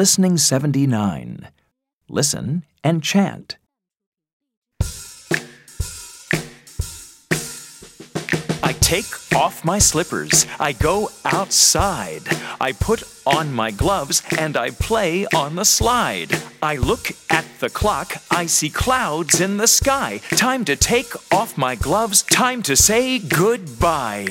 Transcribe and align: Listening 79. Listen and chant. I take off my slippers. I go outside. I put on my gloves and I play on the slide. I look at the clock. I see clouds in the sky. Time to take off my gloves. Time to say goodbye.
Listening 0.00 0.38
79. 0.38 1.48
Listen 2.08 2.64
and 2.82 3.02
chant. 3.02 3.58
I 8.62 8.72
take 8.80 9.04
off 9.36 9.62
my 9.62 9.78
slippers. 9.78 10.46
I 10.58 10.72
go 10.72 11.10
outside. 11.26 12.22
I 12.58 12.72
put 12.72 13.02
on 13.26 13.52
my 13.52 13.70
gloves 13.70 14.22
and 14.38 14.56
I 14.56 14.70
play 14.70 15.26
on 15.34 15.56
the 15.56 15.66
slide. 15.66 16.30
I 16.62 16.76
look 16.76 17.10
at 17.28 17.44
the 17.60 17.68
clock. 17.68 18.22
I 18.30 18.46
see 18.46 18.70
clouds 18.70 19.38
in 19.38 19.58
the 19.58 19.68
sky. 19.68 20.22
Time 20.30 20.64
to 20.64 20.76
take 20.76 21.12
off 21.30 21.58
my 21.58 21.74
gloves. 21.74 22.22
Time 22.22 22.62
to 22.62 22.74
say 22.74 23.18
goodbye. 23.18 24.28